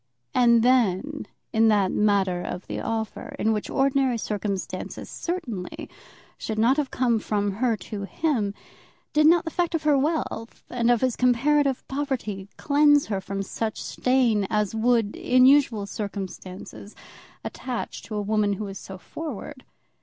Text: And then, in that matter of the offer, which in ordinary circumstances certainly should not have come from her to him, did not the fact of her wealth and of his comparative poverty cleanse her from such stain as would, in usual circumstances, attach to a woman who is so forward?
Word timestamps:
And 0.33 0.63
then, 0.63 1.27
in 1.53 1.67
that 1.67 1.91
matter 1.91 2.41
of 2.41 2.65
the 2.65 2.79
offer, 2.81 3.35
which 3.39 3.69
in 3.69 3.75
ordinary 3.75 4.17
circumstances 4.17 5.11
certainly 5.11 5.91
should 6.39 6.57
not 6.57 6.77
have 6.77 6.89
come 6.89 7.19
from 7.19 7.51
her 7.51 7.77
to 7.77 8.05
him, 8.05 8.55
did 9.13 9.27
not 9.27 9.45
the 9.45 9.51
fact 9.51 9.75
of 9.75 9.83
her 9.83 9.95
wealth 9.95 10.63
and 10.71 10.89
of 10.89 11.01
his 11.01 11.15
comparative 11.15 11.87
poverty 11.87 12.49
cleanse 12.57 13.05
her 13.05 13.21
from 13.21 13.43
such 13.43 13.79
stain 13.79 14.47
as 14.49 14.73
would, 14.73 15.15
in 15.15 15.45
usual 15.45 15.85
circumstances, 15.85 16.95
attach 17.43 18.01
to 18.01 18.15
a 18.15 18.23
woman 18.23 18.53
who 18.53 18.65
is 18.67 18.79
so 18.79 18.97
forward? 18.97 19.63